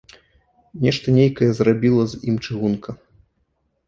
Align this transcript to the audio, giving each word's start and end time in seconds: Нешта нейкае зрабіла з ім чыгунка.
Нешта 0.85 1.11
нейкае 1.17 1.49
зрабіла 1.59 2.03
з 2.13 2.21
ім 2.31 2.35
чыгунка. 2.45 2.97